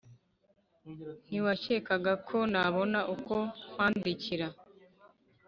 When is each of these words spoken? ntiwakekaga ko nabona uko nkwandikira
ntiwakekaga 1.27 2.13
ko 2.27 2.37
nabona 2.51 2.99
uko 3.15 3.35
nkwandikira 3.71 4.47